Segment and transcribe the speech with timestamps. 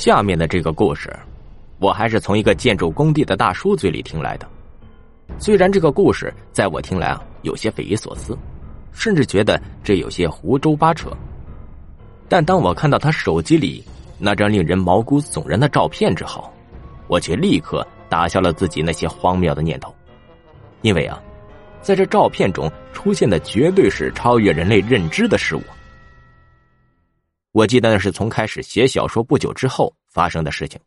[0.00, 1.14] 下面的这个故事，
[1.78, 4.48] 我还是从一个建筑工地的大叔嘴里听来的。
[5.38, 8.34] 虽然这个故事在我听来啊有些匪夷所思，
[8.92, 11.10] 甚至觉得这有些胡诌八扯，
[12.30, 13.84] 但当我看到他手机里
[14.18, 16.50] 那张令人毛骨悚然的照片之后，
[17.06, 19.94] 我却立刻打消了自己那些荒谬的念头，
[20.80, 21.22] 因为啊，
[21.82, 25.62] 在这照片中出现的绝对是超越人类认知的事物。
[27.52, 30.80] 我记得那是从开始写小说不久之后发生的事情。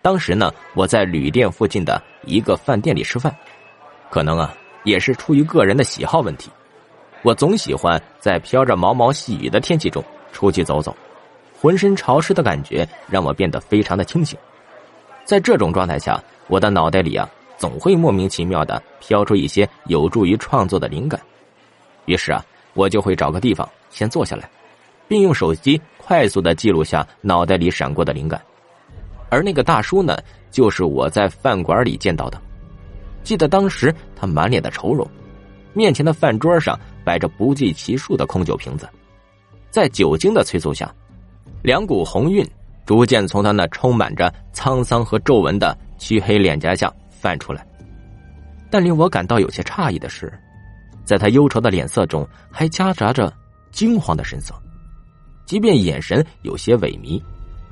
[0.00, 3.34] 当时呢，我在旅店附近的一个饭店里吃饭，
[4.10, 6.50] 可能啊，也是出于个人的喜好问题，
[7.22, 10.96] 我总喜欢在飘着毛毛细雨的天气中出去走走，
[11.60, 14.38] 浑身潮湿的感觉让我变得非常的清醒。
[15.24, 21.20] 在这种状态下，我的脑袋里啊，总会莫名其妙的飘出一些有助于创作的灵感，
[22.06, 24.50] 于是啊，我就会找个地方先坐下来。
[25.12, 28.40] 并用手机快速的记录下脑袋里闪过的灵感，
[29.28, 30.16] 而那个大叔呢，
[30.50, 32.40] 就是我在饭馆里见到的。
[33.22, 35.06] 记得当时他满脸的愁容，
[35.74, 38.88] 面前的饭桌上摆着不计其数的空酒瓶子，
[39.68, 40.90] 在酒精的催促下，
[41.62, 42.42] 两股红晕
[42.86, 47.66] 逐渐从他那充满着沧桑和皱纹的漆黑脸颊下泛出来。
[48.70, 50.32] 但令我感到有些诧异的是，
[51.04, 53.30] 在他忧愁的脸色中还夹杂着
[53.72, 54.54] 惊慌的神色。
[55.52, 57.22] 即便眼神有些萎靡，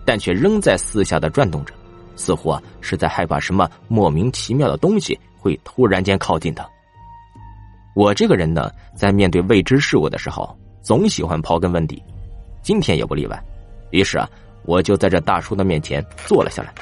[0.05, 1.73] 但却仍在四下的转动着，
[2.15, 6.69] 似乎啊是在害怕什么莫名其妙的东西会突然间靠近他。
[7.95, 12.03] 我这个人呢，在面对未知事物的时候，总喜欢刨根问底，
[12.61, 13.43] 今天也不例外。
[13.93, 14.29] 于是啊，
[14.67, 16.75] 我就在这大叔的面前坐了下来。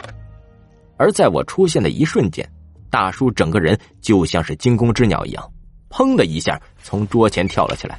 [0.96, 2.44] 而在我出现的一瞬间，
[2.91, 5.48] 大叔整个人就像是惊弓之鸟一样，
[5.91, 7.96] 砰的一下从桌前跳了起来，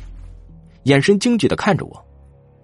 [0.83, 2.05] 眼神惊惧的看着我。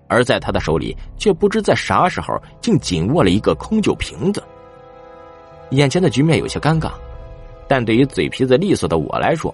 [0.08, 4.44] 而在他的手里，却不知在啥时候竟紧握了一个空酒瓶子。
[5.72, 6.92] 眼前的局面有些尴尬，
[7.68, 9.54] 但对于嘴皮子利索的我来说，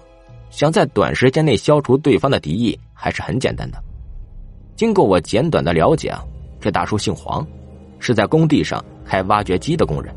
[0.50, 3.82] 想在短时间内消除对方的敌意还是很简单的。
[4.76, 6.22] 经过我简短的了解啊，
[6.60, 7.46] 这大叔姓黄，
[7.98, 10.14] 是在工地上开挖掘机的工人。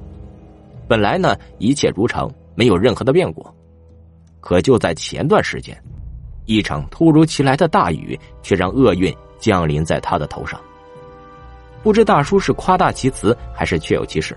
[0.88, 3.46] 本来呢一切如常，没有任何的变故，
[4.42, 5.82] 可就在前段时间，
[6.46, 9.16] 一场突如其来的大雨却让厄运。
[9.40, 10.60] 降临在他的头上。
[11.84, 14.36] 不知大叔是夸大其词还是确有其事，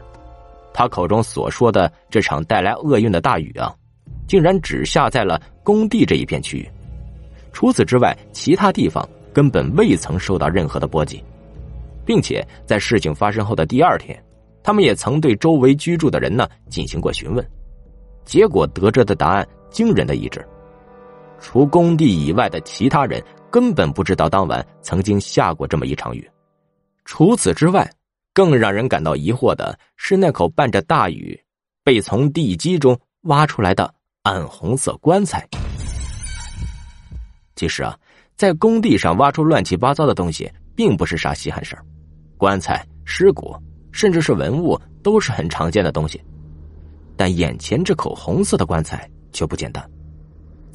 [0.73, 3.75] 他口中所说的这场带来厄运的大雨啊，
[4.27, 6.69] 竟然只下在了工地这一片区域。
[7.51, 11.25] 除此之外，其他地方根本未曾受到任何的波及，
[12.05, 14.23] 并且在事情发生后的第二天，
[14.63, 17.43] 他们也曾对周围居住的人呢进行过询问，
[18.27, 20.47] 结果得知的答案惊人的一致：
[21.41, 23.23] 除工地以外的其他人。
[23.51, 26.29] 根本不知道当晚曾经下过这么一场雨。
[27.05, 27.91] 除此之外，
[28.35, 31.39] 更让人感到疑惑的是那口伴着大雨
[31.83, 33.93] 被从地基中挖出来的
[34.23, 35.49] 暗红色棺材。
[37.57, 37.99] 其实啊，
[38.37, 41.85] 在工地上挖出乱七八糟的东西，并不是啥稀罕事儿。
[42.37, 43.57] 棺材、尸骨，
[43.91, 46.23] 甚至是文物，都是很常见的东西。
[47.17, 49.85] 但眼前这口红色的棺材却不简单。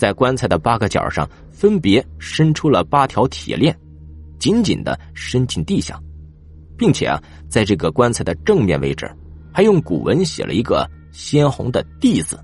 [0.04, 3.74] 在棺材的八个角上，分别伸出了八条铁链，
[4.38, 5.98] 紧紧的伸进地下，
[6.78, 9.10] 并且啊，在这个棺材的正面位置，
[9.54, 12.38] 还用古文写了一个鲜红的“地”字。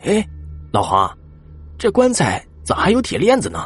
[0.00, 0.28] 哎，
[0.72, 1.16] 老黄，
[1.78, 3.64] 这棺材咋还有铁链子呢？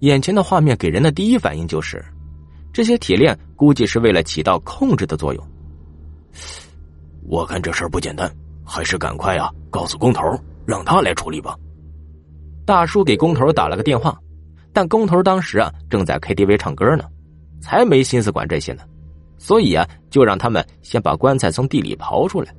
[0.00, 2.04] 眼前的画面给人的第一反应就是，
[2.72, 5.48] 这些铁链估计是为了起到控制的作用。
[7.28, 8.28] 我看这事儿不简单，
[8.64, 10.20] 还是赶快啊，告诉工头。
[10.70, 11.56] 让他来处理吧。
[12.64, 14.16] 大叔给工头打了个电话，
[14.72, 17.04] 但工头当时啊正在 KTV 唱歌呢，
[17.60, 18.82] 才没心思管这些呢。
[19.36, 22.54] 所以啊，就让他们先把棺材从地里刨出来，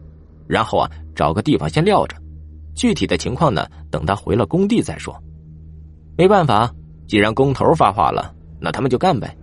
[0.47, 2.17] 然后啊找个地方先撂着。
[2.75, 5.15] 具体的情况呢，等他回了工地再说。
[6.17, 6.69] 没办法，
[7.07, 9.33] 既然工头发话了，那他们就干呗。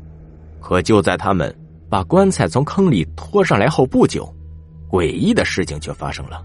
[0.61, 1.55] 可就在他们
[1.89, 4.29] 把棺材从坑里拖上来后不久，
[4.91, 6.45] 诡异的事情却发生了。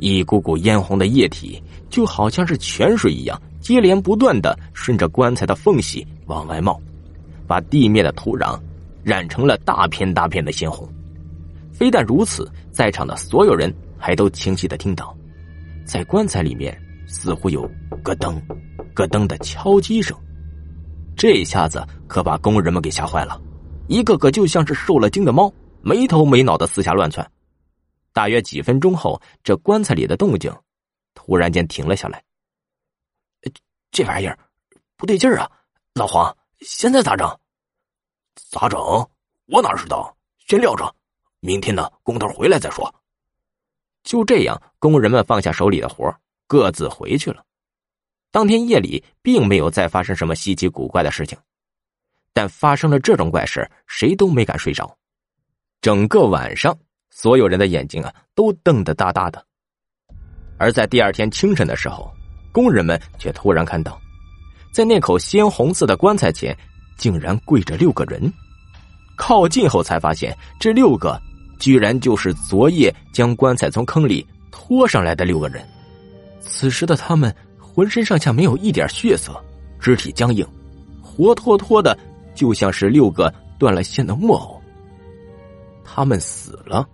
[0.00, 6.80] 一股股嫣红的液体，就好像是泉水一样，接连不断的顺着棺材的缝隙往外冒，
[7.46, 8.58] 把地面的土壤
[9.04, 10.88] 染成了大片大片的鲜红。
[11.70, 15.16] 非但如此，在场的所有人还都清晰的听到，
[15.84, 16.76] 在棺材里面
[17.06, 17.62] 似乎有
[18.02, 18.34] 咯噔、
[18.94, 20.16] 咯噔的敲击声。
[21.16, 23.38] 这下子可把工人们给吓坏了，
[23.86, 27.26] 一个个就像是受了惊的猫，没头没脑的四下乱窜。
[28.12, 30.54] 大约几分钟后，这棺材里的动静
[31.14, 32.22] 突然间停了下来。
[33.90, 34.38] 这玩意儿
[34.96, 35.50] 不对劲儿啊！
[35.94, 37.28] 老黄，现在咋整？
[38.34, 38.78] 咋整？
[39.46, 40.16] 我哪知道？
[40.46, 40.94] 先撂着，
[41.40, 42.92] 明天呢，工头回来再说。
[44.02, 46.14] 就这样，工人们放下手里的活，
[46.46, 47.44] 各自回去了。
[48.30, 51.36] 当天夜里，并没有再发生什么稀奇古怪的事情，
[52.32, 54.96] 但发生了这种怪事，谁都没敢睡着。
[55.80, 56.78] 整个晚上，
[57.10, 59.44] 所有人的眼睛啊，都瞪得大大的。
[60.56, 62.10] 而在第二天清晨的时候，
[62.52, 64.00] 工人们却突然看到，
[64.72, 66.56] 在那口鲜红色的棺材前，
[66.96, 68.32] 竟然跪着六个人。
[69.16, 71.20] 靠近后才发现，这六个。
[71.58, 75.62] 居然就是昨夜将棺材从坑里拖上来的六个人。
[76.40, 79.38] 此时的他们浑身上下没有一点血色，
[79.78, 80.46] 肢体僵硬，
[81.02, 81.94] 活脱脱的
[82.34, 84.58] 就像是六个断了线的木偶。
[85.84, 86.88] 他们死了，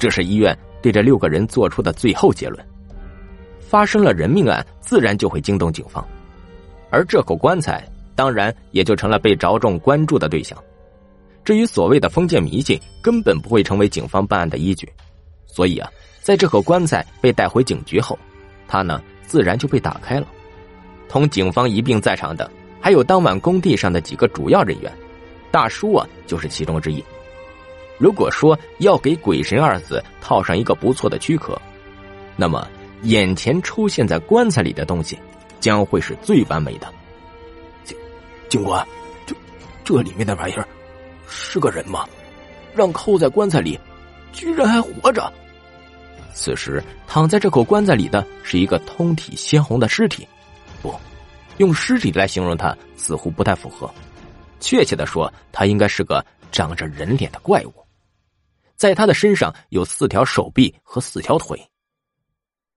[0.00, 2.66] 这是医院对这六个人做出的最后结论。
[3.60, 6.04] 发生了人命案，自然就会惊动警方，
[6.90, 7.86] 而这口棺材
[8.16, 10.58] 当然也就成了被着重关注的对象。
[11.44, 14.90] 至于所谓的封建迷信，根本不会成为警方办案的依据，
[15.46, 15.88] 所以啊，
[16.20, 18.18] 在这口棺材被带回警局后，
[18.66, 20.26] 它呢自然就被打开了。
[21.08, 22.50] 同警方一并在场的
[22.80, 24.92] 还有当晚工地上的几个主要人员，
[25.50, 27.04] 大叔啊就是其中之一。
[28.00, 31.60] 如果说要给“鬼神”二字套上一个不错的躯壳，
[32.34, 32.66] 那么
[33.02, 35.18] 眼前出现在棺材里的东西，
[35.60, 36.90] 将会是最完美的。
[37.84, 37.94] 警
[38.48, 38.86] 警官，
[39.26, 39.36] 这
[39.84, 40.66] 这里面的玩意儿。
[41.28, 42.08] 是个人吗？
[42.74, 43.78] 让扣在棺材里，
[44.32, 45.30] 居然还活着。
[46.32, 50.26] 此时躺在这口棺材里的是一个通体鲜红的尸体，
[50.80, 50.94] 不，
[51.58, 53.92] 用尸体来形容它似乎不太符合。
[54.58, 57.74] 确切的说，它应该是个长着人脸的怪物。
[58.80, 61.70] 在他的身上有四条手臂和四条腿，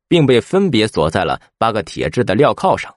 [0.10, 2.94] 并被分别锁在了八个铁质的镣铐上，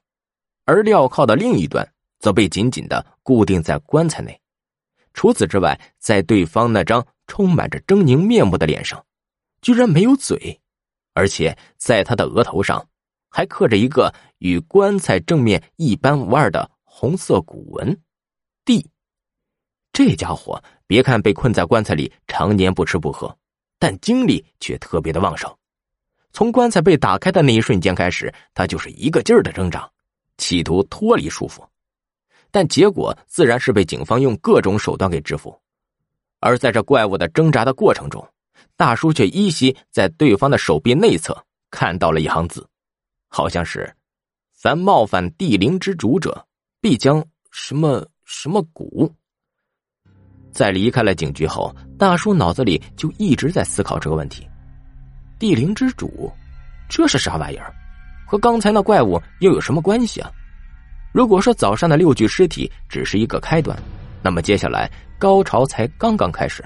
[0.64, 1.88] 而镣铐的另一端
[2.18, 4.40] 则被紧紧的固定在棺材内。
[5.14, 9.06] 除此之外，在对方那张充满着狰狞面目的脸上，
[9.62, 10.60] 居然没有嘴，
[11.14, 12.84] 而且在他的额头上
[13.30, 17.96] 还刻着一个与棺材正面一般无二的红色古文
[18.66, 18.90] “地”。
[19.94, 23.36] 这家伙别看被困在棺材里，常年不吃不喝，
[23.78, 25.52] 但精力却特别的旺盛。
[26.32, 29.90] 从棺材被打开的那一瞬间开始，他就是一个劲儿的挣扎，
[30.38, 31.64] 企图脱离束缚。
[32.50, 35.58] 但结果自然是被警方用各种手段给制服，
[36.40, 38.26] 而在这怪物的挣扎的过程中，
[38.76, 41.36] 大叔却依稀在对方的手臂内侧
[41.70, 42.66] 看到了一行字，
[43.28, 43.92] 好像是
[44.54, 46.46] “凡冒犯地灵之主者，
[46.80, 49.10] 必将什么什么蛊。”
[50.56, 54.48] 在离开了警局后，大叔脑子里就一直在思考这个问题：
[55.38, 56.32] 地灵之主，
[56.88, 57.74] 这是啥玩意儿？
[58.26, 60.30] 和刚才那怪物又有什么关系啊？
[61.12, 63.78] 如果说早上的六具尸体只是一个开端，
[64.22, 66.64] 那么接下来高潮才刚刚开始。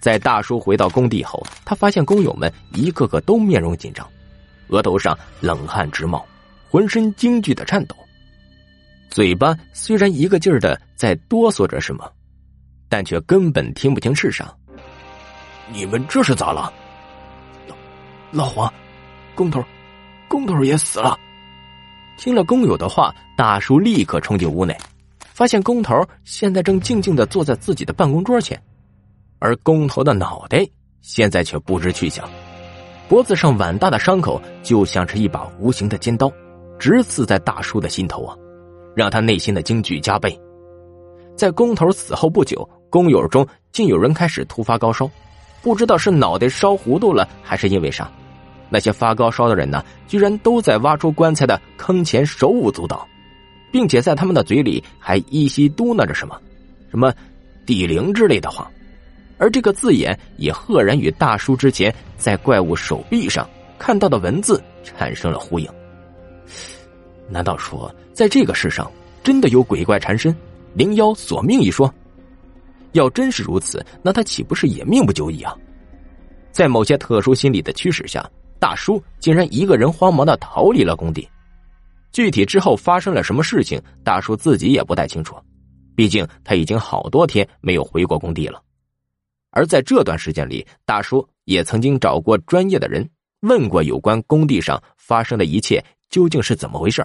[0.00, 4.08] 在大叔回到工地后，他发现工友们一个个都面容紧张，
[4.68, 6.26] 额头上冷汗直冒，
[6.70, 7.94] 浑身惊惧的颤抖，
[9.10, 12.10] 嘴巴虽然一个劲儿的在哆嗦着什么，
[12.92, 14.54] 但却根本听不清是啥。
[15.72, 16.70] 你们这是咋了？
[17.66, 17.74] 老
[18.32, 18.70] 老黄，
[19.34, 19.64] 工头，
[20.28, 21.18] 工头也死了。
[22.18, 24.76] 听了工友的话，大叔立刻冲进屋内，
[25.32, 28.62] 发现工头现在正静静的坐在自己的办公桌前，
[29.38, 30.62] 而工头的脑袋
[31.00, 32.28] 现在却不知去向，
[33.08, 36.30] 脖子上碗大的伤口就像是一把无形的尖刀，
[36.78, 38.36] 直刺在大叔的心头啊，
[38.94, 40.38] 让他内心的惊惧加倍。
[41.34, 45.10] 在工头死后不久，工友中竟有人开始突发高烧，
[45.62, 48.12] 不知道是脑袋烧糊涂了，还是因为啥。
[48.68, 53.08] 那些发高烧的人呢，居然都在挖出棺材的坑前手舞足蹈，
[53.70, 56.38] 并且在他们的嘴里还依稀嘟囔着什么，
[56.90, 57.14] 什么
[57.64, 58.70] “地灵”之类的话，
[59.38, 65.66] 而这个字眼也赫然与大叔之前在怪物手臂上看到的文字产生了呼应。
[67.26, 68.90] 难道说，在这个世上
[69.24, 70.36] 真的有鬼怪缠身、
[70.74, 71.90] 灵妖索命一说？
[72.92, 75.56] 要真是如此，那他岂不是也命不久矣啊？
[76.50, 78.28] 在某些特殊心理的驱使下。
[78.58, 81.28] 大叔竟然一个人慌忙的逃离了工地，
[82.12, 85.34] 具体之后发生了什么事情，大叔自己也不太清楚，
[85.96, 88.62] 毕竟他已经好多天没有回过工地了。
[89.50, 93.04] 而在这段时间里，大叔也曾经找过专业的人
[93.40, 97.04] 问过有关工地上发生的一切究竟是怎么回事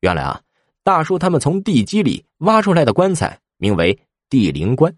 [0.00, 0.40] 原来啊，
[0.82, 3.98] 大叔他们从地基里挖出来的棺材名为
[4.34, 4.92] 地灵棺，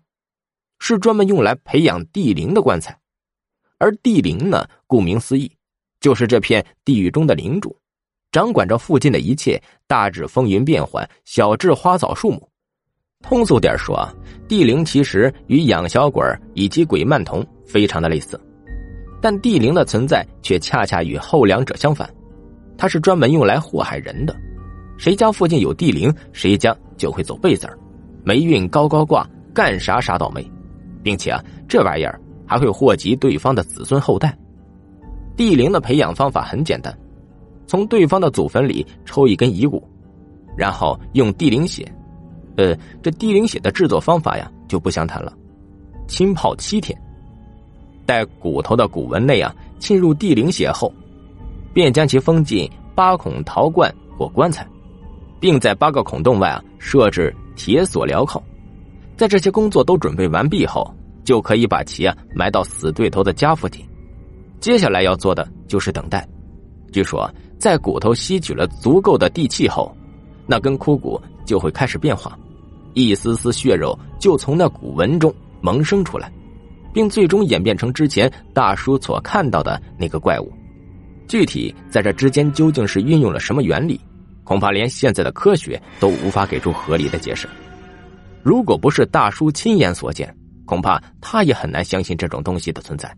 [0.79, 2.99] 是专门用来培养地灵的棺材，
[3.77, 5.53] 而地灵呢，顾名思义。
[6.01, 7.79] 就是这片地狱中的领主，
[8.33, 12.49] 掌管着附近的一切，大至风云变幻，小至花草树木。
[13.21, 14.11] 通俗点说啊，
[14.49, 16.25] 地灵其实与养小鬼
[16.55, 18.41] 以及鬼曼童非常的类似，
[19.21, 22.11] 但地灵的存在却恰恰与后两者相反，
[22.79, 24.35] 它是专门用来祸害人的。
[24.97, 27.79] 谁家附近有地灵，谁家就会走背字儿，
[28.27, 30.45] 霉运高高挂，干啥啥倒霉，
[31.01, 34.37] 并且啊，这玩意儿还会祸及对方的子孙后代。
[35.37, 36.93] 地灵的培养方法很简单，
[37.69, 39.81] 从对方的祖坟里抽一根遗骨，
[40.57, 41.87] 然后用地灵血，
[42.57, 45.33] 呃，这地灵血的制作方法呀就不详谈了，
[46.09, 47.01] 浸泡七天，
[48.05, 50.93] 待骨头的骨纹内啊浸入地灵血后，
[51.73, 54.67] 便将其封进八孔陶罐或棺材。
[55.39, 58.41] 并在八个孔洞外啊设置铁锁镣铐，
[59.17, 60.95] 在这些工作都准备完毕后，
[61.25, 63.85] 就可以把其啊埋到死对头的家附近。
[64.61, 66.27] 接下来要做的就是等待。
[66.93, 69.95] 据说，在骨头吸取了足够的地气后，
[70.47, 72.39] 那根枯骨就会开始变化，
[72.95, 76.33] 一丝丝血肉就从那骨纹中萌生出来，
[76.93, 80.53] 并最终演变成之前大叔所看到的那个怪物。
[81.29, 84.01] 具体在这之间究竟是运用了什么原理？
[84.47, 87.49] 恐怕连现在的科学都无法给出合理的解释。
[88.45, 90.33] 如果不是大叔亲眼所见，
[90.65, 93.13] 恐怕他也很难相信这种东西的存在。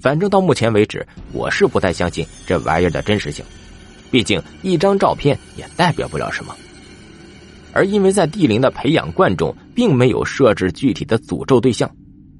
[0.00, 3.44] 反正到目前为止，我是不太相信这玩意儿的真实性。
[4.08, 6.54] 毕竟一张照片也代表不了什么。
[7.72, 11.90] 而因为在地灵的培养罐中并没有设置具体的诅咒对象，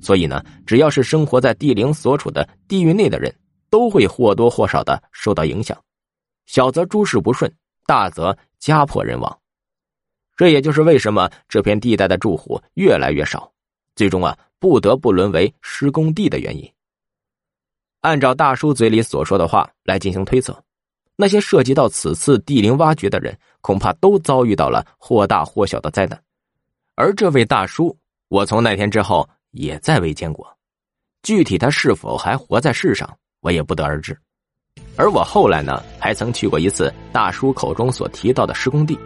[0.00, 3.34] 所以呢，只要是生活在地灵所处的地域内的人，
[3.68, 5.76] 都会或多或少的受到影响，
[6.46, 7.52] 小则诸事不顺。
[7.92, 9.38] 大则家破人亡，
[10.34, 13.52] 这也就是为什么这片地带的住户越来越少，
[13.94, 16.66] 最终啊不得不沦为施工地的原因。
[18.00, 20.58] 按照大叔嘴里所说的话来进行推测，
[21.16, 26.18] 那些涉及到此次地灵挖掘的人，恐怕都遭遇到了或大或小的灾难。
[26.94, 27.94] 而这位大叔，
[28.28, 30.50] 我从那天之后也再未见过，
[31.22, 34.18] 具体他是否还活在世上，我也不得而知。
[34.96, 38.98] 而我后来呢，还曾去过一次大叔口中所提到的施工地，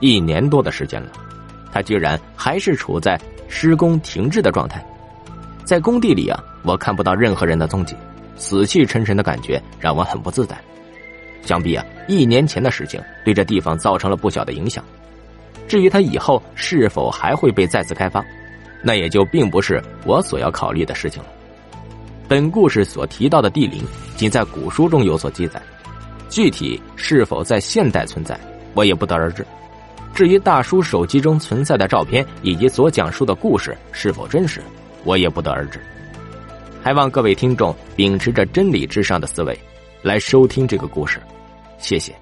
[0.00, 1.12] 一年多的时间了，
[1.70, 4.84] 他居然还是处在施工停滞的状态。
[5.64, 7.94] 在工地里啊，我看不到任何人的踪迹，
[8.36, 10.56] 死气沉沉的感觉让我很不自在。
[11.42, 14.82] 想必啊，一年前的事情对这地方造成了不小的影响。
[15.68, 18.24] 至于他以后是否还会被再次开发，
[18.82, 21.28] 那也就并不是我所要考虑的事情了。
[22.32, 23.84] 本故事所提到的地灵，
[24.16, 25.60] 仅在古书中有所记载，
[26.30, 28.40] 具体是否在现代存在，
[28.72, 29.44] 我也不得而知。
[30.14, 34.62] 至于大叔手机中存在的照片以及所讲述的故事是否真实，
[35.04, 35.78] 我也不得而知。
[36.82, 39.54] 还望各位听众秉持着真理至上的思维，
[40.00, 41.20] 来收听这个故事，
[41.76, 42.14] 谢谢。